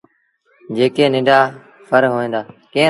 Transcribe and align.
جيڪي 0.75 1.05
ننڍآ 1.13 1.39
ڦر 1.89 2.03
هوئين 2.11 2.29
دآ۔ 2.33 2.41